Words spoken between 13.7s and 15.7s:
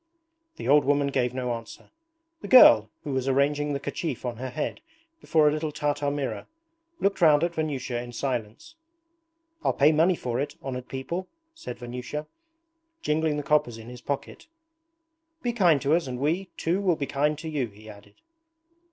in his pocket. 'Be